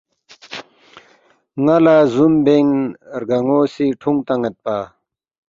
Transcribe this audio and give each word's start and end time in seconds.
نالا 1.65 1.97
زوم 2.13 2.33
بین 2.45 2.69
رگانو 3.19 3.59
سی 3.73 3.85
ٹھونگ 3.99 4.19
تانید 4.25 4.55
پا 4.63 4.77